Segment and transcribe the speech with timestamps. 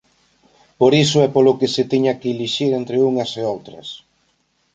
[0.79, 3.87] Por iso é polo que se teña que elixir entre unhas e outras.